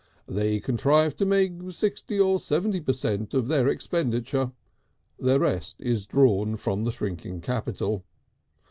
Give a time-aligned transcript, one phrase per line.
[0.27, 4.51] They contrive to make sixty or seventy per cent, of their expenditure,
[5.19, 8.03] the rest is drawn from the shrinking capital.